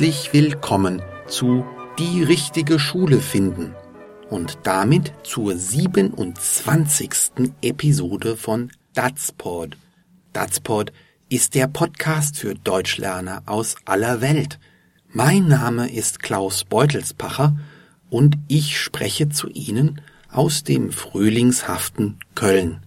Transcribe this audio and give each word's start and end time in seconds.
Herzlich 0.00 0.32
willkommen 0.32 1.02
zu 1.28 1.62
Die 1.98 2.22
richtige 2.22 2.78
Schule 2.78 3.20
finden 3.20 3.74
und 4.30 4.56
damit 4.62 5.12
zur 5.24 5.54
27. 5.54 7.10
Episode 7.60 8.38
von 8.38 8.72
Datsport. 8.94 9.76
Datsport 10.32 10.94
ist 11.28 11.54
der 11.54 11.66
Podcast 11.66 12.38
für 12.38 12.54
Deutschlerner 12.54 13.42
aus 13.44 13.76
aller 13.84 14.22
Welt. 14.22 14.58
Mein 15.10 15.48
Name 15.48 15.92
ist 15.92 16.22
Klaus 16.22 16.64
Beutelspacher 16.64 17.58
und 18.08 18.38
ich 18.48 18.80
spreche 18.80 19.28
zu 19.28 19.50
Ihnen 19.50 20.00
aus 20.32 20.64
dem 20.64 20.92
frühlingshaften 20.92 22.18
Köln. 22.34 22.80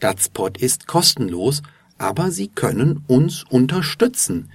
Datsport 0.00 0.58
ist 0.58 0.88
kostenlos, 0.88 1.62
aber 1.96 2.32
Sie 2.32 2.48
können 2.48 3.04
uns 3.06 3.44
unterstützen. 3.44 4.50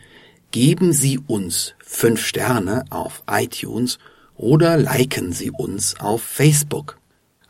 Geben 0.52 0.93
Sie 0.93 1.19
uns 1.19 1.75
fünf 1.78 2.25
Sterne 2.25 2.83
auf 2.89 3.21
iTunes 3.29 4.00
oder 4.36 4.78
liken 4.78 5.32
Sie 5.32 5.51
uns 5.51 6.00
auf 6.00 6.23
Facebook. 6.23 6.97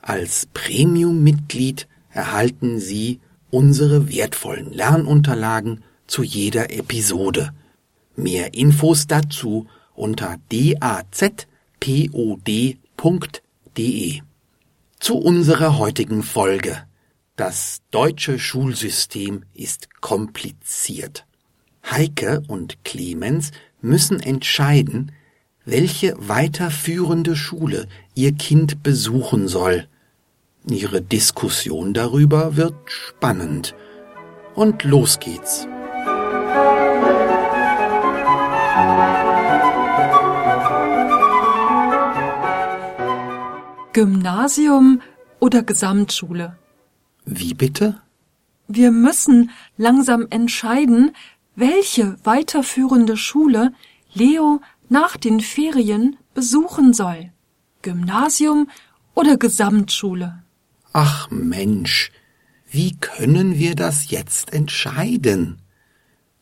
Als 0.02 0.48
Premium-Mitglied 0.54 1.88
erhalten 2.12 2.80
Sie 2.80 3.22
unsere 3.52 4.12
wertvollen 4.12 4.74
Lernunterlagen 4.74 5.84
zu 6.08 6.24
jeder 6.24 6.74
Episode. 6.74 7.54
Mehr 8.18 8.54
Infos 8.54 9.08
dazu 9.08 9.68
unter 9.94 10.36
dazpod.de. 10.52 11.48
Zu 15.00 15.16
unserer 15.16 15.78
heutigen 15.78 16.24
Folge. 16.24 16.84
Das 17.38 17.82
deutsche 17.92 18.40
Schulsystem 18.40 19.44
ist 19.54 20.02
kompliziert. 20.02 21.26
Heike 21.92 22.44
und 22.48 22.84
Clemens 22.84 23.52
müssen 23.82 24.20
entscheiden, 24.20 25.12
welche 25.66 26.16
weiterführende 26.18 27.36
Schule 27.36 27.88
ihr 28.16 28.34
Kind 28.34 28.84
besuchen 28.84 29.48
soll. 29.48 29.88
Ihre 30.70 31.02
Diskussion 31.02 31.94
darüber 31.94 32.58
wird 32.58 32.76
spannend. 32.86 33.76
Und 34.56 34.84
los 34.84 35.20
geht's. 35.20 35.68
Gymnasium 43.94 45.02
oder 45.40 45.64
Gesamtschule? 45.64 46.58
Wie 47.26 47.54
bitte? 47.54 48.02
Wir 48.68 48.92
müssen 48.92 49.50
langsam 49.78 50.28
entscheiden, 50.30 51.12
welche 51.60 52.18
weiterführende 52.24 53.18
Schule 53.18 53.74
Leo 54.14 54.62
nach 54.88 55.18
den 55.18 55.40
Ferien 55.42 56.18
besuchen 56.34 56.94
soll. 56.94 57.32
Gymnasium 57.82 58.70
oder 59.14 59.38
Gesamtschule? 59.38 60.44
Ach 60.94 61.30
Mensch, 61.30 62.12
wie 62.70 62.96
können 62.96 63.60
wir 63.60 63.76
das 63.76 64.10
jetzt 64.10 64.54
entscheiden? 64.54 65.62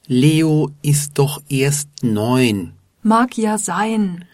Leo 0.06 0.72
ist 0.82 1.18
doch 1.18 1.42
erst 1.50 1.90
neun. 2.02 2.74
Mag 3.02 3.38
ja 3.38 3.58
sein. 3.58 4.26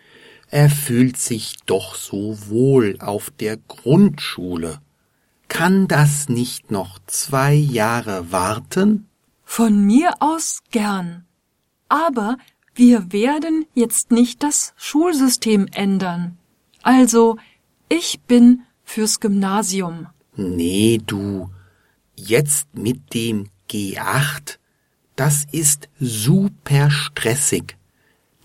Er 0.50 0.70
fühlt 0.70 1.18
sich 1.18 1.56
doch 1.66 1.96
so 1.96 2.38
wohl 2.48 2.98
auf 3.00 3.32
der 3.32 3.58
Grundschule. 3.58 4.80
Kann 5.48 5.88
das 5.88 6.30
nicht 6.30 6.70
noch 6.72 7.00
zwei 7.08 7.54
Jahre 7.54 8.32
warten? 8.32 9.08
Von 9.56 9.86
mir 9.86 10.16
aus 10.20 10.64
gern. 10.72 11.26
Aber 11.88 12.40
wir 12.74 13.12
werden 13.12 13.68
jetzt 13.76 14.10
nicht 14.10 14.42
das 14.42 14.74
Schulsystem 14.78 15.68
ändern. 15.72 16.40
Also, 16.82 17.38
ich 17.88 18.22
bin 18.22 18.64
fürs 18.84 19.20
Gymnasium. 19.20 20.08
Nee, 20.36 21.00
du. 21.06 21.52
Jetzt 22.16 22.74
mit 22.74 23.14
dem 23.14 23.52
G8, 23.70 24.58
das 25.16 25.46
ist 25.52 25.88
super 26.00 26.90
stressig. 26.90 27.78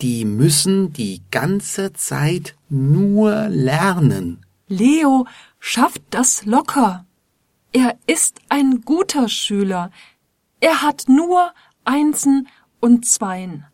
Die 0.01 0.25
müssen 0.25 0.93
die 0.93 1.23
ganze 1.31 1.91
Zeit 1.93 2.55
nur 2.69 3.49
lernen. 3.49 4.45
Leo 4.67 5.25
schafft 5.59 6.03
das 6.11 6.45
locker. 6.45 7.07
Er 7.71 7.97
ist 8.05 8.41
ein 8.49 8.81
guter 8.81 9.27
Schüler. 9.27 9.89
Er 10.59 10.81
hat 10.81 11.05
nur 11.07 11.51
Einsen 11.85 12.47
und 12.79 13.05
Zweien. 13.05 13.65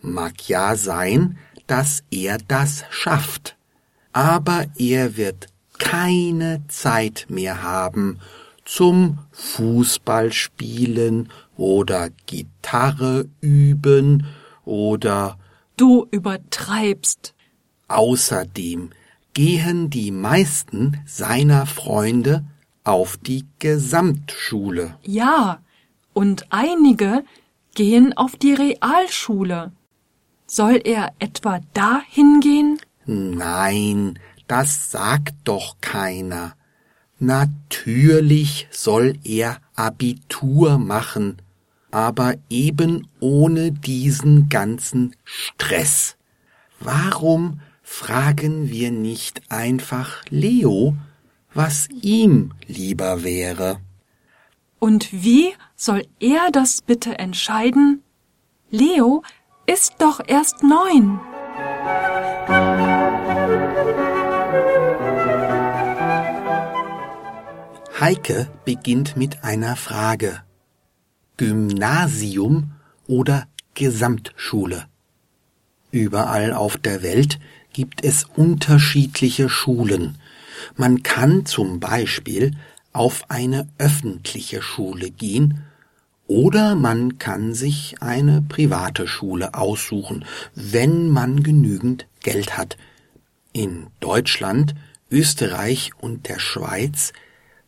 Mag 0.00 0.48
ja 0.48 0.76
sein, 0.76 1.38
dass 1.66 2.04
er 2.10 2.38
das 2.38 2.84
schafft, 2.90 3.56
aber 4.12 4.66
er 4.76 5.16
wird 5.16 5.48
keine 5.78 6.62
Zeit 6.68 7.26
mehr 7.28 7.62
haben 7.62 8.20
zum 8.64 9.18
Fußballspielen 9.32 11.30
oder 11.56 12.10
Gitarre 12.26 13.28
üben 13.40 14.26
oder 14.64 15.38
Du 15.76 16.06
übertreibst. 16.10 17.34
Außerdem 17.86 18.90
gehen 19.32 19.90
die 19.90 20.10
meisten 20.10 21.00
seiner 21.06 21.66
Freunde 21.66 22.44
auf 22.84 23.16
die 23.16 23.46
Gesamtschule. 23.58 24.96
Ja, 25.02 25.60
und 26.18 26.46
einige 26.50 27.22
gehen 27.76 28.12
auf 28.16 28.34
die 28.34 28.52
Realschule. 28.52 29.70
Soll 30.48 30.80
er 30.82 31.12
etwa 31.20 31.60
da 31.74 32.00
hingehen? 32.08 32.80
Nein, 33.06 34.18
das 34.48 34.90
sagt 34.90 35.34
doch 35.44 35.76
keiner. 35.80 36.56
Natürlich 37.20 38.66
soll 38.72 39.14
er 39.22 39.58
Abitur 39.76 40.78
machen, 40.78 41.36
aber 41.92 42.34
eben 42.50 43.06
ohne 43.20 43.70
diesen 43.70 44.48
ganzen 44.48 45.14
Stress. 45.22 46.16
Warum 46.80 47.60
fragen 47.84 48.70
wir 48.70 48.90
nicht 48.90 49.42
einfach 49.50 50.24
Leo, 50.30 50.96
was 51.54 51.88
ihm 51.90 52.54
lieber 52.66 53.22
wäre? 53.22 53.78
Und 54.78 55.12
wie 55.12 55.54
soll 55.76 56.06
er 56.20 56.50
das 56.52 56.82
bitte 56.82 57.18
entscheiden? 57.18 58.02
Leo 58.70 59.22
ist 59.66 59.94
doch 59.98 60.20
erst 60.26 60.62
neun. 60.62 61.20
Heike 68.00 68.48
beginnt 68.64 69.16
mit 69.16 69.42
einer 69.42 69.74
Frage. 69.74 70.42
Gymnasium 71.36 72.72
oder 73.08 73.48
Gesamtschule? 73.74 74.86
Überall 75.90 76.52
auf 76.52 76.76
der 76.76 77.02
Welt 77.02 77.40
gibt 77.72 78.04
es 78.04 78.24
unterschiedliche 78.24 79.48
Schulen. 79.48 80.18
Man 80.76 81.02
kann 81.02 81.46
zum 81.46 81.80
Beispiel 81.80 82.52
auf 82.98 83.30
eine 83.30 83.68
öffentliche 83.78 84.60
Schule 84.60 85.12
gehen 85.12 85.62
oder 86.26 86.74
man 86.74 87.18
kann 87.18 87.54
sich 87.54 88.02
eine 88.02 88.42
private 88.42 89.06
Schule 89.06 89.54
aussuchen, 89.54 90.24
wenn 90.56 91.08
man 91.08 91.44
genügend 91.44 92.08
Geld 92.24 92.58
hat. 92.58 92.76
In 93.52 93.86
Deutschland, 94.00 94.74
Österreich 95.12 95.92
und 95.96 96.28
der 96.28 96.40
Schweiz 96.40 97.12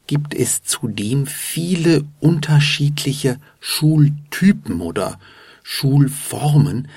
gibt 0.09 0.35
es 0.35 0.65
zudem 0.65 1.29
viele 1.29 2.05
unterschiedliche 2.19 3.39
Schultypen 3.61 4.81
oder 4.81 5.21
Schulformen, 5.63 6.89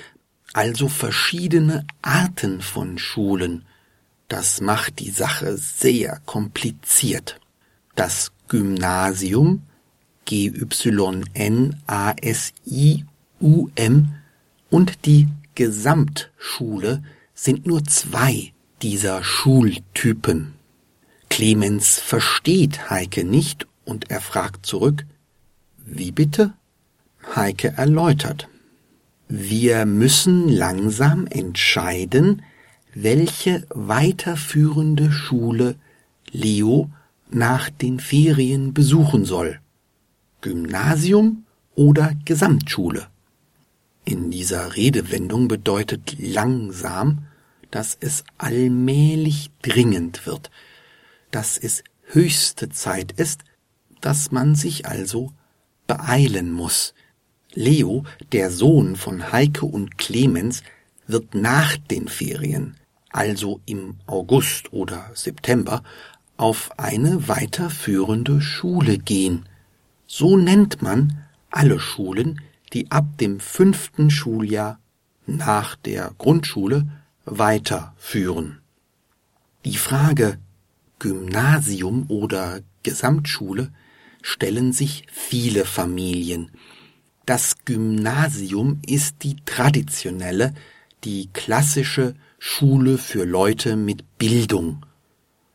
also 0.54 0.88
verschiedene 0.88 1.86
Arten 2.02 2.60
von 2.60 2.98
Schulen. 2.98 3.64
Das 4.26 4.60
macht 4.60 4.98
die 4.98 5.10
Sache 5.10 5.56
sehr 5.56 6.20
kompliziert. 6.26 7.38
Das 7.94 8.32
Gymnasium 8.48 9.62
G-Y-N-A-S-I-U-M 10.24 11.74
und 14.70 15.04
die 15.04 15.28
Gesamtschule 15.54 17.02
sind 17.34 17.66
nur 17.66 17.84
zwei 17.84 18.52
dieser 18.82 19.22
Schultypen. 19.22 20.54
Clemens 21.28 21.98
versteht 21.98 22.90
Heike 22.90 23.24
nicht 23.24 23.66
und 23.84 24.10
er 24.10 24.20
fragt 24.20 24.66
zurück, 24.66 25.04
wie 25.84 26.12
bitte? 26.12 26.54
Heike 27.34 27.74
erläutert. 27.76 28.48
Wir 29.28 29.86
müssen 29.86 30.48
langsam 30.48 31.26
entscheiden, 31.26 32.42
welche 32.94 33.66
weiterführende 33.70 35.10
Schule 35.10 35.76
Leo 36.30 36.90
nach 37.34 37.68
den 37.68 38.00
Ferien 38.00 38.72
besuchen 38.72 39.24
soll. 39.24 39.60
Gymnasium 40.40 41.44
oder 41.74 42.12
Gesamtschule. 42.24 43.08
In 44.04 44.30
dieser 44.30 44.76
Redewendung 44.76 45.48
bedeutet 45.48 46.16
langsam, 46.18 47.26
dass 47.70 47.96
es 47.98 48.24
allmählich 48.38 49.50
dringend 49.62 50.26
wird, 50.26 50.50
dass 51.30 51.58
es 51.58 51.82
höchste 52.04 52.68
Zeit 52.68 53.12
ist, 53.12 53.42
dass 54.00 54.30
man 54.30 54.54
sich 54.54 54.86
also 54.86 55.32
beeilen 55.86 56.52
muss. 56.52 56.94
Leo, 57.54 58.04
der 58.32 58.50
Sohn 58.50 58.94
von 58.96 59.32
Heike 59.32 59.64
und 59.66 59.98
Clemens, 59.98 60.62
wird 61.06 61.34
nach 61.34 61.76
den 61.76 62.08
Ferien, 62.08 62.76
also 63.10 63.60
im 63.66 63.96
August 64.06 64.72
oder 64.72 65.10
September, 65.14 65.82
auf 66.36 66.78
eine 66.78 67.28
weiterführende 67.28 68.40
Schule 68.40 68.98
gehen. 68.98 69.46
So 70.06 70.36
nennt 70.36 70.82
man 70.82 71.24
alle 71.50 71.78
Schulen, 71.78 72.40
die 72.72 72.90
ab 72.90 73.18
dem 73.18 73.40
fünften 73.40 74.10
Schuljahr 74.10 74.78
nach 75.26 75.76
der 75.76 76.12
Grundschule 76.18 76.86
weiterführen. 77.24 78.58
Die 79.64 79.76
Frage 79.76 80.38
Gymnasium 80.98 82.06
oder 82.08 82.60
Gesamtschule 82.82 83.72
stellen 84.22 84.72
sich 84.72 85.06
viele 85.10 85.64
Familien. 85.64 86.50
Das 87.26 87.64
Gymnasium 87.64 88.80
ist 88.86 89.22
die 89.22 89.36
traditionelle, 89.44 90.54
die 91.04 91.30
klassische 91.32 92.14
Schule 92.38 92.98
für 92.98 93.24
Leute 93.24 93.76
mit 93.76 94.18
Bildung. 94.18 94.84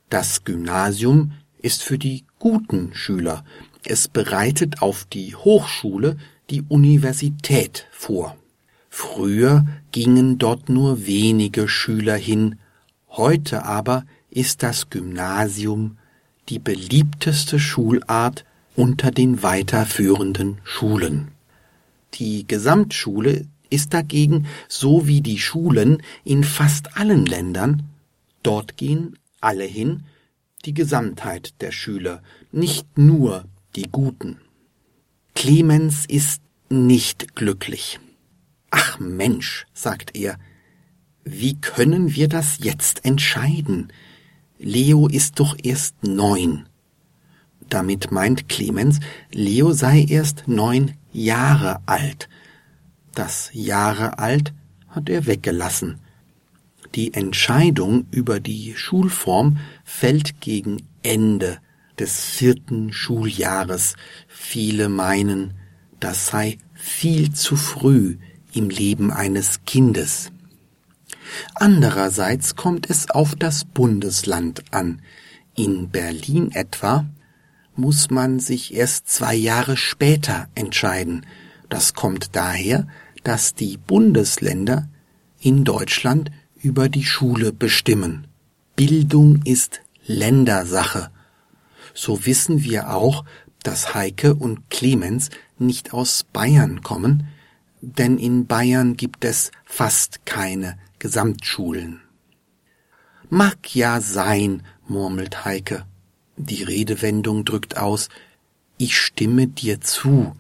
Das 0.10 0.44
Gymnasium 0.44 1.34
ist 1.62 1.84
für 1.84 2.00
die 2.00 2.24
guten 2.40 2.94
Schüler. 2.94 3.44
Es 3.86 4.08
bereitet 4.08 4.82
auf 4.82 5.06
die 5.06 5.36
Hochschule 5.36 6.18
die 6.50 6.64
Universität 6.64 7.88
vor. 7.92 8.36
Früher 8.90 9.68
gingen 9.92 10.40
dort 10.40 10.68
nur 10.68 11.06
wenige 11.06 11.68
Schüler 11.68 12.16
hin, 12.16 12.56
heute 13.10 13.66
aber 13.66 14.04
ist 14.32 14.64
das 14.64 14.90
Gymnasium 14.90 15.98
die 16.50 16.60
beliebteste 16.60 17.60
Schulart 17.60 18.46
unter 18.76 19.12
den 19.12 19.44
weiterführenden 19.44 20.58
Schulen. 20.64 21.28
Die 22.16 22.48
Gesamtschule 22.48 23.46
ist 23.70 23.94
dagegen 23.94 24.48
so 24.68 25.06
wie 25.06 25.22
die 25.22 25.38
Schulen 25.38 26.02
in 26.24 26.44
fast 26.44 26.98
allen 26.98 27.28
Ländern, 27.28 27.84
dort 28.42 28.76
gehen 28.76 29.19
alle 29.42 29.64
hin, 29.64 30.04
die 30.66 30.74
Gesamtheit 30.74 31.62
der 31.62 31.72
Schüler, 31.72 32.22
nicht 32.52 32.98
nur 32.98 33.46
die 33.76 33.90
Guten. 33.92 34.40
Clemens 35.36 36.06
ist 36.06 36.42
nicht 36.70 37.36
glücklich. 37.36 38.00
Ach 38.72 39.00
Mensch, 39.00 39.66
sagt 39.74 40.16
er, 40.16 40.38
wie 41.24 41.60
können 41.60 42.16
wir 42.16 42.28
das 42.28 42.60
jetzt 42.62 43.06
entscheiden? 43.06 43.92
Leo 44.58 45.08
ist 45.08 45.40
doch 45.40 45.56
erst 45.62 46.04
neun. 46.04 46.68
Damit 47.70 48.12
meint 48.12 48.50
Clemens, 48.50 49.00
Leo 49.32 49.72
sei 49.74 50.06
erst 50.08 50.48
neun 50.48 50.96
Jahre 51.12 51.82
alt. 51.86 52.30
Das 53.14 53.50
Jahre 53.54 54.20
alt 54.20 54.54
hat 54.88 55.10
er 55.10 55.26
weggelassen. 55.26 56.00
Die 56.96 57.14
Entscheidung 57.14 58.08
über 58.12 58.40
die 58.40 58.74
Schulform 58.76 59.58
fällt 59.84 60.42
gegen 60.42 60.84
Ende 61.04 61.60
des 62.00 62.26
vierten 62.26 62.94
Schuljahres. 62.94 63.96
Viele 64.28 64.90
meinen, 64.90 65.54
das 66.00 66.28
sei 66.28 66.58
viel 66.74 67.32
zu 67.34 67.56
früh 67.56 68.18
im 68.54 68.70
Leben 68.70 69.12
eines 69.12 69.62
Kindes. 69.66 70.32
Andererseits 71.56 72.56
kommt 72.56 72.90
es 72.90 73.10
auf 73.10 73.36
das 73.36 73.66
Bundesland 73.66 74.64
an. 74.72 75.02
In 75.56 75.90
Berlin 75.90 76.52
etwa 76.54 77.06
muss 77.76 78.10
man 78.10 78.40
sich 78.40 78.74
erst 78.74 79.10
zwei 79.10 79.36
Jahre 79.36 79.78
später 79.78 80.48
entscheiden. 80.56 81.26
Das 81.70 81.94
kommt 81.94 82.36
daher, 82.36 82.88
dass 83.24 83.54
die 83.54 83.78
Bundesländer 83.78 84.90
in 85.40 85.64
Deutschland 85.64 86.32
über 86.62 86.90
die 86.90 87.06
Schule 87.06 87.52
bestimmen. 87.52 88.28
Bildung 88.76 89.42
ist 89.44 89.82
Ländersache. 90.06 91.12
So 91.94 92.26
wissen 92.26 92.64
wir 92.64 92.94
auch, 92.94 93.26
dass 93.64 93.94
Heike 93.94 94.36
und 94.36 94.70
Clemens 94.70 95.30
nicht 95.58 95.94
aus 95.94 96.24
Bayern 96.24 96.82
kommen, 96.82 97.28
denn 97.82 98.18
in 98.18 98.46
Bayern 98.46 98.98
gibt 98.98 99.26
es 99.26 99.52
fast 99.66 100.26
keine 100.26 100.78
Gesamtschulen. 101.00 102.02
Mag 103.30 103.76
ja 103.76 104.02
sein, 104.02 104.64
murmelt 104.88 105.46
Heike. 105.46 105.86
Die 106.36 106.64
Redewendung 106.64 107.46
drückt 107.46 107.78
aus, 107.78 108.10
ich 108.78 108.98
stimme 108.98 109.48
dir 109.48 109.82
zu, 109.82 110.36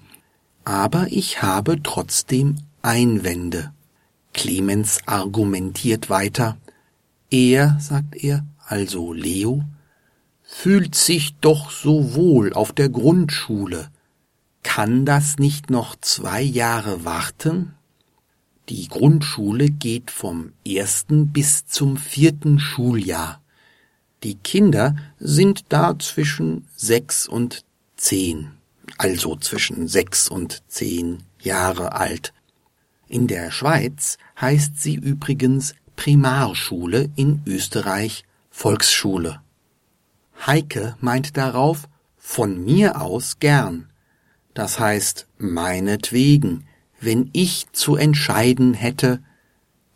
aber 0.63 1.07
ich 1.09 1.41
habe 1.41 1.83
trotzdem 1.83 2.55
Einwände. 2.81 3.73
Clemens 4.39 4.99
argumentiert 5.05 6.09
weiter. 6.09 6.55
Er, 7.29 7.77
sagt 7.81 8.15
er, 8.15 8.45
also 8.65 9.11
Leo, 9.11 9.65
fühlt 10.43 10.95
sich 10.95 11.35
doch 11.41 11.71
so 11.71 12.15
wohl 12.15 12.53
auf 12.53 12.71
der 12.71 12.87
Grundschule. 12.87 13.89
Kann 14.63 15.03
das 15.05 15.39
nicht 15.39 15.69
noch 15.69 15.97
zwei 15.99 16.41
Jahre 16.41 17.03
warten? 17.03 17.73
Die 18.69 18.87
Grundschule 18.87 19.71
geht 19.71 20.09
vom 20.09 20.53
ersten 20.65 21.33
bis 21.33 21.65
zum 21.65 21.97
vierten 21.97 22.59
Schuljahr. 22.59 23.41
Die 24.23 24.35
Kinder 24.35 24.95
sind 25.19 25.65
da 25.67 25.99
zwischen 25.99 26.65
sechs 26.77 27.27
und 27.27 27.65
zehn, 27.97 28.51
also 28.97 29.35
zwischen 29.35 29.89
sechs 29.89 30.29
und 30.29 30.63
zehn 30.69 31.23
Jahre 31.41 31.91
alt. 31.91 32.31
In 33.09 33.25
der 33.25 33.49
Schweiz 33.49 34.19
heißt 34.39 34.79
sie 34.79 34.93
übrigens 34.93 35.73
Primarschule, 35.95 37.09
in 37.15 37.41
Österreich 37.47 38.23
Volksschule. 38.51 39.41
Heike 40.45 40.95
meint 41.01 41.35
darauf, 41.35 41.89
von 42.17 42.63
mir 42.63 43.01
aus 43.01 43.39
gern. 43.39 43.89
Das 44.53 44.79
heißt, 44.79 45.27
meinetwegen, 45.39 46.65
wenn 47.01 47.31
ich 47.33 47.65
zu 47.71 47.95
entscheiden 47.95 48.75
hätte, 48.75 49.23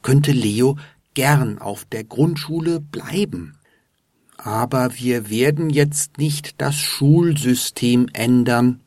könnte 0.02 0.32
Leo 0.32 0.78
gern 1.14 1.60
auf 1.60 1.86
der 1.86 2.04
Grundschule 2.04 2.80
bleiben. 2.80 3.60
Aber 4.38 4.98
wir 4.98 5.30
werden 5.30 5.70
jetzt 5.70 6.18
nicht 6.18 6.56
das 6.60 6.76
Schulsystem 6.76 8.08
ändern. 8.14 8.82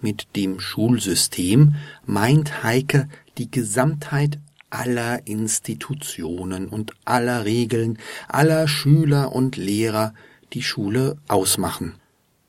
Mit 0.00 0.28
dem 0.36 0.60
Schulsystem 0.60 1.74
meint 2.06 2.62
Heike 2.62 3.08
die 3.38 3.50
Gesamtheit 3.50 4.38
aller 4.70 5.26
Institutionen 5.26 6.68
und 6.68 6.92
aller 7.04 7.44
Regeln, 7.44 7.98
aller 8.28 8.66
Schüler 8.66 9.32
und 9.32 9.56
Lehrer, 9.56 10.14
die 10.52 10.62
Schule 10.62 11.16
ausmachen. 11.28 11.94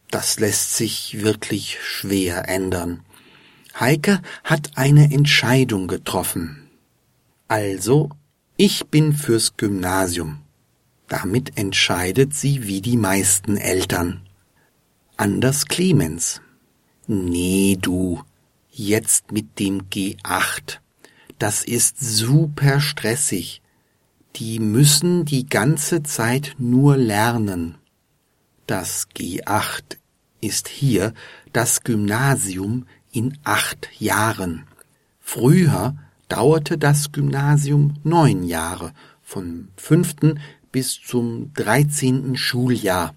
Das 0.10 0.39
lässt 0.39 0.75
sich 0.75 1.22
wirklich 1.22 1.77
schwer 1.82 2.48
ändern. 2.48 3.01
Heike 3.80 4.22
hat 4.44 4.72
eine 4.75 5.12
Entscheidung 5.12 5.88
getroffen. 5.88 6.70
Also, 7.48 8.10
ich 8.58 8.88
bin 8.88 9.13
fürs 9.13 9.58
Gymnasium. 9.58 10.39
Damit 11.08 11.58
entscheidet 11.58 12.34
sie 12.34 12.68
wie 12.68 12.82
die 12.82 12.98
meisten 12.98 13.58
Eltern. 13.58 14.22
Anders 15.18 15.65
Clemens. 15.65 16.42
Nee, 17.08 17.77
du, 17.80 18.24
jetzt 18.77 19.32
mit 19.32 19.60
dem 19.60 19.89
G8. 19.89 20.79
Das 21.39 21.63
ist 21.63 22.00
super 22.00 22.79
stressig. 22.79 23.62
Die 24.36 24.60
müssen 24.60 25.25
die 25.25 25.48
ganze 25.48 26.03
Zeit 26.03 26.55
nur 26.58 26.98
lernen. 26.98 27.75
Das 28.67 29.08
G8 29.15 29.98
ist 30.41 30.67
hier 30.67 31.13
das 31.53 31.84
Gymnasium 31.84 32.86
in 33.12 33.38
acht 33.44 33.89
Jahren. 34.00 34.65
Früher 35.20 35.96
dauerte 36.27 36.77
das 36.77 37.12
Gymnasium 37.12 37.96
neun 38.03 38.44
Jahre, 38.44 38.94
vom 39.22 39.70
fünften 39.77 40.39
bis 40.72 41.00
zum 41.01 41.53
dreizehnten 41.53 42.36
Schuljahr. 42.36 43.15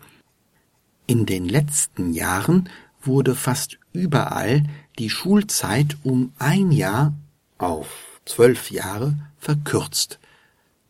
In 1.07 1.27
den 1.27 1.49
letzten 1.49 2.13
Jahren 2.13 2.69
wurde 3.03 3.35
fast 3.35 3.79
überall 3.93 4.65
die 4.99 5.11
Schulzeit 5.11 5.97
um 6.03 6.33
ein 6.39 6.73
Jahr 6.73 7.15
auf 7.59 8.21
zwölf 8.25 8.71
Jahre 8.71 9.17
verkürzt. 9.39 10.19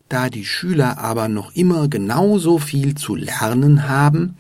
Da 0.09 0.31
die 0.31 0.45
Schüler 0.45 0.99
aber 0.99 1.29
noch 1.29 1.55
immer 1.55 1.89
genauso 1.89 2.59
viel 2.59 2.95
zu 2.95 3.15
lernen 3.15 3.89
haben, 3.89 4.37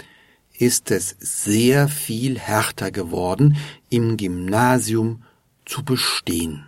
ist 0.58 0.90
es 0.90 1.16
sehr 1.20 1.88
viel 1.88 2.38
härter 2.38 2.90
geworden, 2.90 3.56
im 3.90 4.16
Gymnasium 4.16 5.22
zu 5.64 5.84
bestehen. 5.84 6.64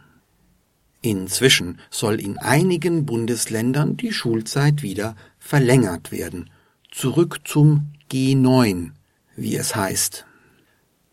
Inzwischen 1.02 1.78
soll 1.90 2.20
in 2.20 2.36
einigen 2.38 3.06
Bundesländern 3.06 3.96
die 3.96 4.12
Schulzeit 4.12 4.82
wieder 4.82 5.16
verlängert 5.38 6.12
werden. 6.12 6.50
Zurück 6.90 7.40
zum 7.44 7.92
G9, 8.12 8.90
wie 9.34 9.56
es 9.56 9.74
heißt. 9.74 10.26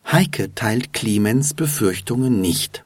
Heike 0.09 0.55
teilt 0.55 0.93
Clemens 0.93 1.53
Befürchtungen 1.53 2.39
nicht. 2.39 2.85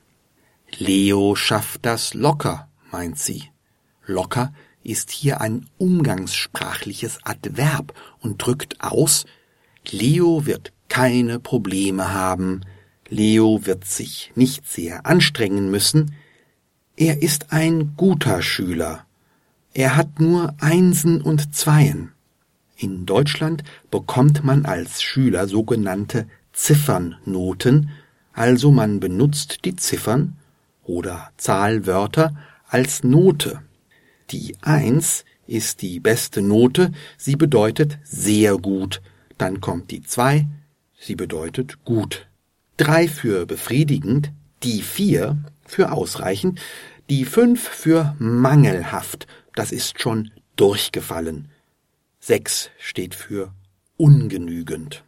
Leo 0.79 1.35
schafft 1.35 1.85
das 1.85 2.15
locker, 2.15 2.67
meint 2.91 3.19
sie. 3.19 3.43
Locker 4.07 4.51
ist 4.83 5.11
hier 5.11 5.39
ein 5.39 5.67
umgangssprachliches 5.77 7.19
Adverb 7.23 7.93
und 8.21 8.43
drückt 8.43 8.81
aus, 8.81 9.25
Leo 9.87 10.47
wird 10.47 10.73
keine 10.89 11.39
Probleme 11.39 12.11
haben, 12.11 12.61
Leo 13.07 13.67
wird 13.67 13.85
sich 13.85 14.31
nicht 14.33 14.67
sehr 14.67 15.05
anstrengen 15.05 15.69
müssen, 15.69 16.15
er 16.95 17.21
ist 17.21 17.53
ein 17.53 17.93
guter 17.97 18.41
Schüler, 18.41 19.05
er 19.75 19.95
hat 19.95 20.19
nur 20.19 20.55
Einsen 20.59 21.21
und 21.21 21.53
Zweien. 21.53 22.13
In 22.77 23.05
Deutschland 23.05 23.63
bekommt 23.91 24.43
man 24.43 24.65
als 24.65 25.03
Schüler 25.03 25.47
sogenannte 25.47 26.27
Ziffernnoten, 26.61 27.89
also 28.33 28.69
man 28.69 28.99
benutzt 28.99 29.65
die 29.65 29.75
Ziffern 29.75 30.37
oder 30.83 31.31
Zahlwörter 31.37 32.35
als 32.67 33.03
Note. 33.03 33.63
Die 34.29 34.55
Eins 34.61 35.25
ist 35.47 35.81
die 35.81 35.99
beste 35.99 36.43
Note, 36.43 36.91
sie 37.17 37.35
bedeutet 37.35 37.97
sehr 38.03 38.59
gut. 38.59 39.01
Dann 39.39 39.59
kommt 39.59 39.89
die 39.89 40.03
Zwei, 40.03 40.45
sie 40.99 41.15
bedeutet 41.15 41.83
gut. 41.83 42.27
Drei 42.77 43.07
für 43.07 43.47
befriedigend, 43.47 44.31
die 44.61 44.83
Vier 44.83 45.43
für 45.65 45.91
ausreichend, 45.91 46.61
die 47.09 47.25
Fünf 47.25 47.67
für 47.67 48.15
mangelhaft, 48.19 49.25
das 49.55 49.71
ist 49.71 49.99
schon 49.99 50.29
durchgefallen. 50.57 51.49
Sechs 52.19 52.69
steht 52.77 53.15
für 53.15 53.51
ungenügend. 53.97 55.03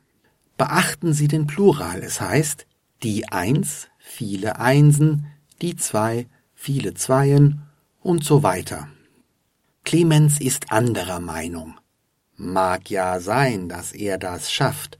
Beachten 0.57 1.13
Sie 1.13 1.27
den 1.27 1.48
Plural, 1.48 2.01
es 2.03 2.22
heißt 2.22 2.67
die 3.01 3.27
Eins, 3.29 3.89
viele 3.98 4.60
Einsen, 4.60 5.25
die 5.62 5.75
Zwei, 5.75 6.27
viele 6.53 6.93
Zweien 6.93 7.63
und 8.01 8.24
so 8.24 8.43
weiter. 8.43 8.88
Clemens 9.83 10.39
ist 10.39 10.72
anderer 10.72 11.19
Meinung. 11.19 11.75
Mag 12.36 12.89
ja 12.89 13.19
sein, 13.19 13.67
dass 13.67 13.91
er 13.91 14.17
das 14.17 14.51
schafft, 14.51 14.98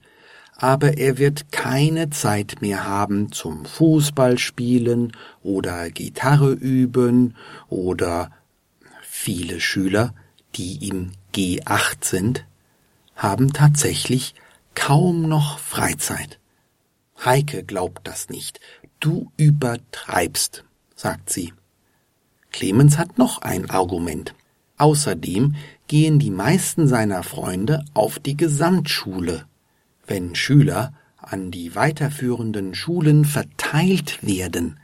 aber 0.56 0.98
er 0.98 1.18
wird 1.18 1.50
keine 1.52 2.10
Zeit 2.10 2.60
mehr 2.60 2.86
haben 2.86 3.32
zum 3.32 3.64
Fußballspielen 3.64 5.12
oder 5.42 5.90
Gitarre 5.90 6.52
üben 6.52 7.36
oder 7.68 8.30
viele 9.02 9.60
Schüler, 9.60 10.14
die 10.56 10.88
im 10.88 11.12
G8 11.34 12.04
sind, 12.04 12.44
haben 13.16 13.52
tatsächlich 13.52 14.34
kaum 14.74 15.28
noch 15.28 15.58
Freizeit. 15.58 16.38
Heike 17.24 17.64
glaubt 17.64 18.06
das 18.06 18.28
nicht. 18.28 18.60
Du 19.00 19.30
übertreibst, 19.36 20.64
sagt 20.94 21.30
sie. 21.30 21.52
Clemens 22.52 22.98
hat 22.98 23.18
noch 23.18 23.42
ein 23.42 23.70
Argument. 23.70 24.34
Außerdem 24.78 25.54
gehen 25.86 26.18
die 26.18 26.30
meisten 26.30 26.88
seiner 26.88 27.22
Freunde 27.22 27.84
auf 27.94 28.18
die 28.18 28.36
Gesamtschule. 28.36 29.46
Wenn 30.06 30.34
Schüler 30.34 30.92
an 31.16 31.50
die 31.50 31.74
weiterführenden 31.74 32.74
Schulen 32.74 33.24
verteilt 33.24 34.24
werden, 34.26 34.78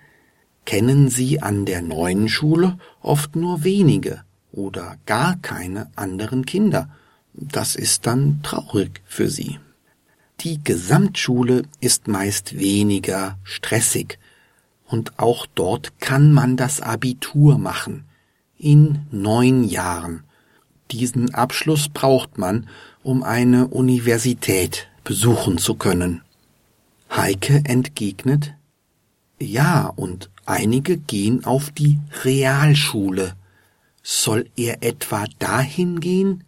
kennen 0.64 1.09
sie 1.09 1.42
an 1.42 1.64
der 1.64 1.82
neuen 1.82 2.28
Schule 2.28 2.78
oft 3.02 3.37
nur 3.37 3.64
wenige 3.64 4.23
oder 4.52 4.97
gar 5.06 5.37
keine 5.37 5.90
anderen 5.97 6.47
Kinder. 6.47 6.88
Das 7.35 7.76
ist 7.76 8.06
dann 8.06 8.40
traurig 8.42 9.02
für 9.06 9.28
sie. 9.28 9.59
Die 10.42 10.64
Gesamtschule 10.64 11.64
ist 11.80 12.09
meist 12.09 12.59
weniger 12.59 13.38
stressig, 13.42 14.18
und 14.87 15.18
auch 15.18 15.47
dort 15.54 16.00
kann 16.00 16.32
man 16.32 16.56
das 16.56 16.80
Abitur 16.80 17.59
machen 17.59 18.04
in 18.56 19.06
neun 19.11 19.64
Jahren. 19.64 20.25
Diesen 20.90 21.35
Abschluss 21.35 21.90
braucht 21.90 22.38
man, 22.38 22.68
um 23.02 23.23
eine 23.23 23.68
Universität 23.68 24.88
besuchen 25.04 25.59
zu 25.59 25.75
können. 25.75 26.23
Heike 27.14 27.62
entgegnet, 27.64 28.54
ja, 29.38 29.92
und 29.94 30.30
einige 30.47 30.97
gehen 30.97 31.44
auf 31.44 31.70
die 31.70 31.99
Realschule. 32.25 33.35
Soll 34.02 34.49
er 34.56 34.82
etwa 34.82 35.26
dahin 35.38 36.00
gehen? 36.00 36.44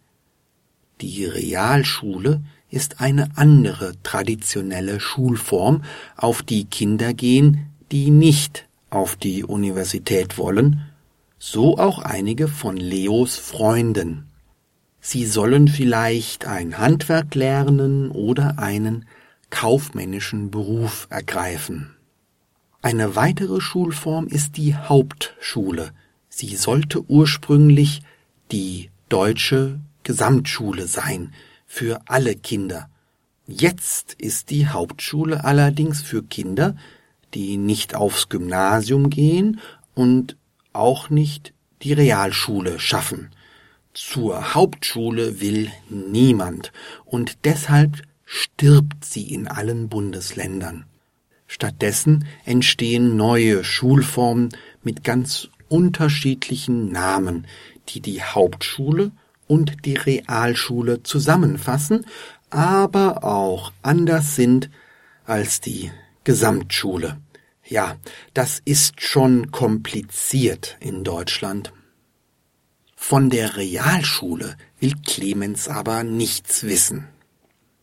Die 1.01 1.25
Realschule 1.25 2.41
ist 2.73 2.99
eine 3.01 3.29
andere 3.35 3.93
traditionelle 4.01 4.99
Schulform, 4.99 5.83
auf 6.17 6.41
die 6.41 6.65
Kinder 6.65 7.13
gehen, 7.13 7.67
die 7.91 8.09
nicht 8.09 8.67
auf 8.89 9.15
die 9.15 9.43
Universität 9.43 10.37
wollen, 10.37 10.81
so 11.37 11.77
auch 11.77 11.99
einige 11.99 12.47
von 12.47 12.75
Leos 12.75 13.37
Freunden. 13.37 14.25
Sie 14.99 15.25
sollen 15.25 15.67
vielleicht 15.67 16.45
ein 16.47 16.77
Handwerk 16.77 17.35
lernen 17.35 18.09
oder 18.09 18.57
einen 18.57 19.05
kaufmännischen 19.49 20.49
Beruf 20.49 21.07
ergreifen. 21.09 21.95
Eine 22.81 23.15
weitere 23.15 23.61
Schulform 23.61 24.27
ist 24.27 24.57
die 24.57 24.75
Hauptschule. 24.75 25.91
Sie 26.29 26.55
sollte 26.55 27.03
ursprünglich 27.07 28.01
die 28.51 28.89
deutsche 29.09 29.79
Gesamtschule 30.03 30.87
sein, 30.87 31.33
für 31.73 32.01
alle 32.05 32.35
Kinder. 32.35 32.87
Jetzt 33.47 34.13
ist 34.19 34.51
die 34.51 34.67
Hauptschule 34.67 35.43
allerdings 35.43 36.03
für 36.03 36.21
Kinder, 36.21 36.75
die 37.33 37.57
nicht 37.57 37.95
aufs 37.95 38.29
Gymnasium 38.29 39.09
gehen 39.09 39.59
und 39.95 40.37
auch 40.71 41.09
nicht 41.09 41.51
die 41.81 41.93
Realschule 41.93 42.77
schaffen. 42.77 43.31
Zur 43.95 44.53
Hauptschule 44.53 45.41
will 45.41 45.71
niemand 45.89 46.71
und 47.05 47.43
deshalb 47.43 48.03
stirbt 48.23 49.03
sie 49.03 49.33
in 49.33 49.47
allen 49.47 49.89
Bundesländern. 49.89 50.85
Stattdessen 51.47 52.27
entstehen 52.45 53.17
neue 53.17 53.63
Schulformen 53.63 54.49
mit 54.83 55.03
ganz 55.03 55.49
unterschiedlichen 55.69 56.91
Namen, 56.91 57.47
die 57.89 57.99
die 57.99 58.21
Hauptschule 58.21 59.11
und 59.53 59.85
die 59.85 59.93
Realschule 59.93 61.03
zusammenfassen, 61.03 62.07
aber 62.49 63.23
auch 63.23 63.71
anders 63.83 64.35
sind 64.35 64.71
als 65.25 65.61
die 65.61 65.91
Gesamtschule. 66.23 67.17
Ja, 67.63 67.97
das 68.33 68.63
ist 68.65 68.99
schon 69.01 69.51
kompliziert 69.51 70.75
in 70.79 71.03
Deutschland. 71.03 71.71
Von 72.95 73.29
der 73.29 73.55
Realschule 73.55 74.57
will 74.79 74.95
Clemens 75.05 75.67
aber 75.67 76.03
nichts 76.03 76.63
wissen. 76.63 77.07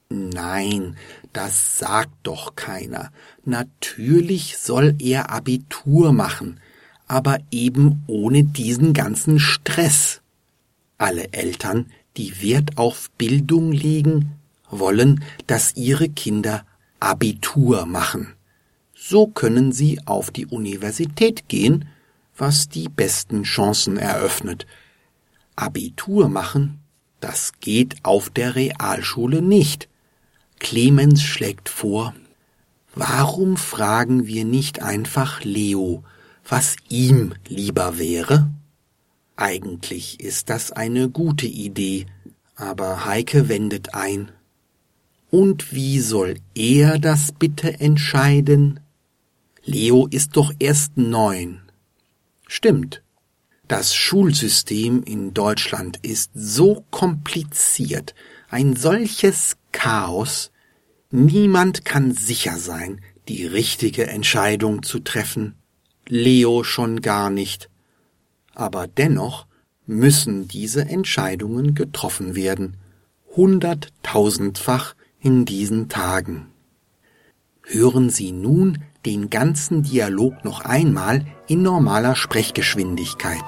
Nein, 0.09 0.97
das 1.33 1.79
sagt 1.79 2.15
doch 2.25 2.57
keiner. 2.57 3.13
Natürlich 3.45 4.59
soll 4.59 4.97
er 4.99 5.31
Abitur 5.31 6.13
machen, 6.13 6.59
aber 7.07 7.39
eben 7.53 8.03
ohne 8.09 8.43
diesen 8.43 8.93
ganzen 8.93 9.39
Stress. 9.39 10.20
Alle 11.01 11.33
Eltern, 11.33 11.87
die 12.19 12.43
Wert 12.43 12.77
auf 12.77 13.11
Bildung 13.13 13.73
legen, 13.73 14.33
wollen, 14.69 15.25
dass 15.47 15.75
ihre 15.75 16.11
Kinder 16.11 16.67
Abitur 17.01 17.87
machen. 17.87 18.35
So 18.95 19.27
können 19.27 19.73
sie 19.73 19.99
auf 20.05 20.31
die 20.31 20.45
Universität 20.45 21.49
gehen, 21.49 21.87
was 22.37 22.69
die 22.69 22.91
besten 22.91 23.45
Chancen 23.45 23.97
eröffnet. 23.97 24.67
Abitur 25.57 26.29
machen, 26.29 26.81
das 27.21 27.53
geht 27.61 27.97
auf 28.03 28.29
der 28.29 28.55
Realschule 28.55 29.41
nicht. 29.41 29.89
Clemens 30.59 31.23
schlägt 31.23 31.71
vor, 31.71 32.15
warum 32.95 33.57
fragen 33.57 34.27
wir 34.27 34.45
nicht 34.45 34.83
einfach 34.83 35.45
Leo, 35.45 36.05
was 36.47 36.77
ihm 36.91 37.33
lieber 37.49 37.97
wäre? 37.97 38.51
Eigentlich 39.41 40.21
ist 40.21 40.51
das 40.51 40.71
eine 40.71 41.09
gute 41.09 41.47
Idee, 41.47 42.05
aber 42.57 43.07
Heike 43.07 43.49
wendet 43.49 43.95
ein. 43.95 44.31
Und 45.31 45.73
wie 45.73 46.01
soll 46.01 46.37
er 46.55 46.99
das 46.99 47.33
bitte 47.33 47.81
entscheiden? 47.81 48.81
Leo 49.65 50.07
ist 50.11 50.37
doch 50.37 50.53
erst 50.59 50.99
neun. 50.99 51.63
Stimmt. 52.47 53.03
Das 53.67 53.95
Schulsystem 53.95 55.03
in 55.05 55.33
Deutschland 55.33 55.97
ist 56.03 56.33
so 56.35 56.85
kompliziert, 56.91 58.15
ein 58.51 58.77
solches 58.77 59.57
Chaos, 59.73 60.51
niemand 61.11 61.87
kann 61.87 62.13
sicher 62.13 62.59
sein, 62.59 63.01
die 63.27 63.47
richtige 63.47 64.07
Entscheidung 64.07 64.83
zu 64.83 64.99
treffen. 64.99 65.55
Leo 66.07 66.63
schon 66.63 67.01
gar 67.01 67.31
nicht. 67.31 67.70
Aber 68.55 68.87
dennoch 68.87 69.47
müssen 69.87 70.49
diese 70.49 70.83
Entscheidungen 70.83 71.75
getroffen 71.75 72.35
werden, 72.35 72.77
hunderttausendfach 73.37 74.95
in 75.21 75.45
diesen 75.45 75.89
Tagen. 75.89 76.47
Hören 77.63 78.11
Sie 78.11 78.33
nun 78.33 78.79
den 79.07 79.31
ganzen 79.31 79.83
Dialog 79.83 80.45
noch 80.45 80.61
einmal 80.65 81.25
in 81.47 81.63
normaler 81.63 82.17
Sprechgeschwindigkeit. 82.17 83.45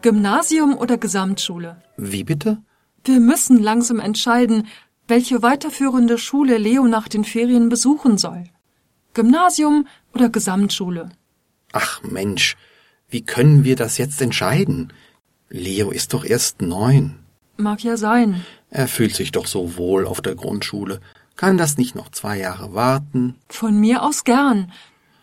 Gymnasium 0.00 0.76
oder 0.76 0.96
Gesamtschule? 0.96 1.82
Wie 1.96 2.24
bitte? 2.24 2.62
Wir 3.04 3.20
müssen 3.20 3.62
langsam 3.62 4.00
entscheiden, 4.00 4.66
welche 5.08 5.42
weiterführende 5.42 6.18
Schule 6.18 6.58
Leo 6.58 6.86
nach 6.86 7.08
den 7.08 7.24
Ferien 7.24 7.68
besuchen 7.68 8.18
soll. 8.18 8.44
Gymnasium 9.14 9.88
oder 10.14 10.28
Gesamtschule? 10.28 11.08
Ach 11.72 12.02
Mensch, 12.02 12.56
wie 13.08 13.24
können 13.24 13.64
wir 13.64 13.74
das 13.74 13.98
jetzt 13.98 14.20
entscheiden? 14.20 14.92
Leo 15.48 15.90
ist 15.90 16.12
doch 16.12 16.24
erst 16.24 16.62
neun. 16.62 17.18
Mag 17.56 17.82
ja 17.82 17.96
sein. 17.96 18.44
Er 18.70 18.86
fühlt 18.86 19.14
sich 19.14 19.32
doch 19.32 19.46
so 19.46 19.76
wohl 19.76 20.06
auf 20.06 20.20
der 20.20 20.34
Grundschule. 20.34 21.00
Kann 21.36 21.56
das 21.56 21.78
nicht 21.78 21.94
noch 21.94 22.10
zwei 22.10 22.38
Jahre 22.38 22.74
warten? 22.74 23.36
Von 23.48 23.78
mir 23.78 24.02
aus 24.02 24.24
gern. 24.24 24.72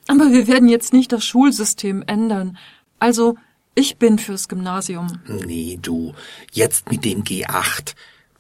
Aber 0.07 0.31
wir 0.31 0.47
werden 0.47 0.67
jetzt 0.67 0.93
nicht 0.93 1.11
das 1.11 1.23
Schulsystem 1.23 2.03
ändern. 2.07 2.57
Also, 2.99 3.37
ich 3.75 3.97
bin 3.97 4.17
fürs 4.19 4.47
Gymnasium. 4.47 5.19
Nee, 5.27 5.77
du, 5.81 6.13
jetzt 6.51 6.89
mit 6.89 7.05
dem 7.05 7.23
G8. 7.23 7.95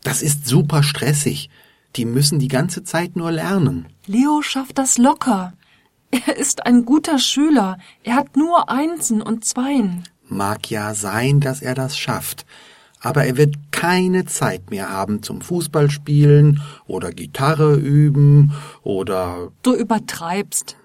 Das 0.05 0.21
ist 0.21 0.45
super 0.45 0.83
stressig. 0.83 1.49
Die 1.95 2.05
müssen 2.05 2.37
die 2.37 2.47
ganze 2.47 2.83
Zeit 2.83 3.15
nur 3.15 3.31
lernen. 3.31 3.87
Leo 4.05 4.43
schafft 4.43 4.77
das 4.77 4.99
locker. 4.99 5.53
Er 6.11 6.37
ist 6.37 6.67
ein 6.67 6.85
guter 6.85 7.17
Schüler. 7.17 7.79
Er 8.03 8.15
hat 8.15 8.37
nur 8.37 8.69
Einsen 8.69 9.23
und 9.23 9.45
Zweien. 9.45 10.03
Mag 10.29 10.69
ja 10.69 10.93
sein, 10.93 11.39
dass 11.39 11.63
er 11.63 11.73
das 11.73 11.97
schafft. 11.97 12.45
Aber 12.99 13.25
er 13.25 13.35
wird 13.35 13.55
keine 13.71 14.25
Zeit 14.25 14.69
mehr 14.69 14.89
haben 14.89 15.23
zum 15.23 15.41
Fußballspielen 15.41 16.61
oder 16.85 17.11
Gitarre 17.11 17.75
üben 17.75 18.53
oder. 18.83 19.51
Du 19.63 19.73
übertreibst. 19.73 20.77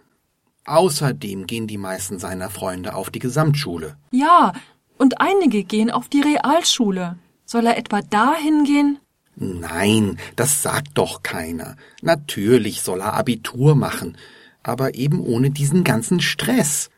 Außerdem 0.65 1.47
gehen 1.47 1.67
die 1.67 1.79
meisten 1.79 2.19
seiner 2.19 2.49
Freunde 2.49 2.95
auf 2.95 3.11
die 3.11 3.19
Gesamtschule. 3.19 3.99
Ja, 4.13 4.55
und 4.97 5.21
einige 5.21 5.63
gehen 5.63 5.91
auf 5.91 6.09
die 6.09 6.23
Realschule. 6.23 7.19
Soll 7.45 7.67
er 7.67 7.77
etwa 7.77 8.01
dahin 8.01 8.65
gehen? 8.65 8.99
Nein, 9.43 10.19
das 10.37 10.63
sagt 10.63 10.89
doch 10.95 11.23
keiner. 11.23 11.77
Natürlich 12.03 12.83
soll 12.83 13.01
er 13.01 13.15
Abitur 13.15 13.75
machen, 13.75 14.19
aber 14.63 14.95
eben 14.95 15.19
ohne 15.19 15.51
diesen 15.51 15.83
ganzen 15.83 16.21
Stress. 16.21 16.91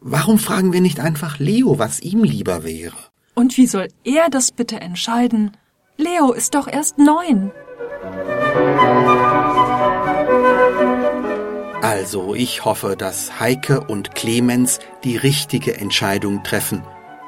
Warum 0.00 0.38
fragen 0.38 0.72
wir 0.72 0.80
nicht 0.80 0.98
einfach 0.98 1.38
Leo, 1.38 1.78
was 1.78 2.00
ihm 2.00 2.24
lieber 2.24 2.64
wäre? 2.64 2.96
Und 3.34 3.58
wie 3.58 3.66
soll 3.66 3.88
er 4.02 4.30
das 4.30 4.50
bitte 4.50 4.80
entscheiden? 4.80 5.54
Leo 5.98 6.32
ist 6.32 6.54
doch 6.54 6.68
erst 6.68 6.96
neun. 6.96 7.52
Also, 11.82 12.34
ich 12.34 12.64
hoffe, 12.64 12.96
dass 12.96 13.40
Heike 13.40 13.82
und 13.82 14.14
Clemens 14.14 14.78
die 15.04 15.18
richtige 15.18 15.76
Entscheidung 15.76 16.42
treffen, 16.44 16.82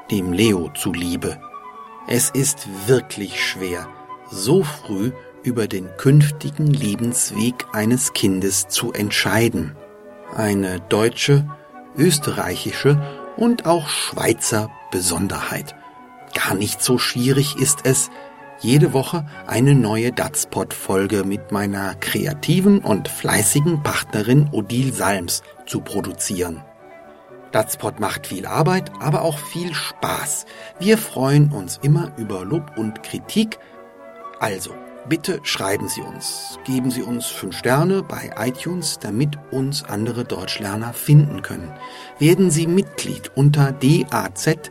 dem 0.09 0.33
Leo 0.33 0.71
zuliebe. 0.73 1.39
Es 2.07 2.31
ist 2.31 2.67
wirklich 2.87 3.39
schwer, 3.43 3.87
so 4.33 4.63
früh 4.63 5.11
über 5.43 5.67
den 5.67 5.89
künftigen 5.97 6.67
Lebensweg 6.67 7.65
eines 7.71 8.13
Kindes 8.13 8.67
zu 8.67 8.91
entscheiden. 8.91 9.75
Eine 10.35 10.79
deutsche, 10.89 11.47
österreichische 11.95 13.01
und 13.37 13.65
auch 13.65 13.87
Schweizer 13.89 14.71
Besonderheit. 14.91 15.75
Gar 16.33 16.55
nicht 16.55 16.81
so 16.81 16.97
schwierig 16.97 17.55
ist 17.57 17.79
es, 17.83 18.09
jede 18.59 18.93
Woche 18.93 19.25
eine 19.45 19.75
neue 19.75 20.11
Datspot-Folge 20.11 21.25
mit 21.25 21.51
meiner 21.51 21.95
kreativen 21.95 22.79
und 22.79 23.09
fleißigen 23.09 23.83
Partnerin 23.83 24.49
Odile 24.51 24.93
Salms 24.93 25.43
zu 25.65 25.81
produzieren. 25.81 26.63
Datspot 27.51 27.99
macht 27.99 28.25
viel 28.25 28.47
Arbeit, 28.47 28.91
aber 28.99 29.21
auch 29.21 29.37
viel 29.37 29.73
Spaß. 29.73 30.45
Wir 30.79 30.97
freuen 30.97 31.51
uns 31.51 31.79
immer 31.83 32.11
über 32.17 32.45
Lob 32.45 32.77
und 32.77 33.03
Kritik. 33.03 33.59
Also, 34.43 34.75
bitte 35.07 35.39
schreiben 35.43 35.87
Sie 35.87 36.01
uns. 36.01 36.59
Geben 36.65 36.91
Sie 36.91 37.01
uns 37.01 37.27
5 37.27 37.57
Sterne 37.57 38.03
bei 38.03 38.31
iTunes, 38.37 38.99
damit 38.99 39.37
uns 39.51 39.85
andere 39.85 40.25
Deutschlerner 40.25 40.91
finden 40.91 41.41
können. 41.41 41.71
Werden 42.19 42.51
Sie 42.51 42.67
Mitglied 42.67 43.31
unter 43.35 43.71
dazpod.de 43.71 44.67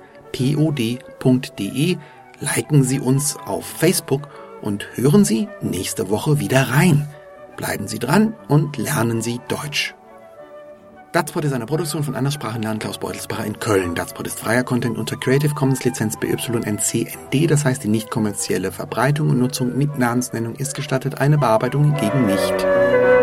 liken 2.41 2.85
Sie 2.85 3.01
uns 3.01 3.39
auf 3.47 3.65
Facebook 3.65 4.29
und 4.61 4.87
hören 4.93 5.25
Sie 5.25 5.49
nächste 5.63 6.11
Woche 6.11 6.39
wieder 6.39 6.69
rein. 6.69 7.09
Bleiben 7.57 7.89
Sie 7.89 7.99
dran 7.99 8.35
und 8.49 8.77
lernen 8.77 9.23
Sie 9.23 9.41
Deutsch. 9.49 9.95
Datspot 11.13 11.45
ist 11.45 11.53
eine 11.53 11.67
Produktion 11.67 12.03
von 12.03 12.15
Anderssprachenlernen 12.15 12.79
Klaus 12.79 12.97
Beutelsbacher 12.97 13.45
in 13.45 13.59
Köln. 13.59 13.95
Datspot 13.95 14.27
ist 14.27 14.41
freier 14.41 14.65
Content 14.65 14.97
unter 14.97 15.15
Creative 15.19 15.55
Commons 15.55 15.85
Lizenz 15.85 16.19
BY-NC-ND, 16.19 17.51
das 17.51 17.67
heißt 17.67 17.85
die 17.85 17.89
nicht 17.89 18.09
kommerzielle 18.09 18.73
Verbreitung 18.73 19.29
und 19.29 19.39
Nutzung 19.39 19.77
mit 19.77 19.99
Namensnennung 19.99 20.55
ist 20.55 20.75
gestattet, 20.75 21.21
eine 21.21 21.37
Bearbeitung 21.37 21.95
hingegen 21.95 22.25
nicht. 22.25 23.22